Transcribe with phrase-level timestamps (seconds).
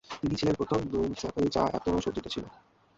[0.19, 2.45] তিনি ছিলেন প্রথম নৌ চ্যাপেল যা এত সজ্জিত ছিল।